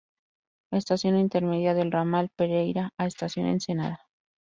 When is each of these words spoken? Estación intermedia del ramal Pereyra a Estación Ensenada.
Estación 0.71 1.15
intermedia 1.15 1.75
del 1.75 1.91
ramal 1.91 2.29
Pereyra 2.35 2.91
a 2.97 3.05
Estación 3.05 3.45
Ensenada. 3.45 4.09